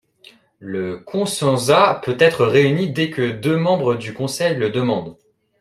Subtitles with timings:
[0.57, 5.15] Le Cosenza peut être réuni dès que deux membres du conseil le demande.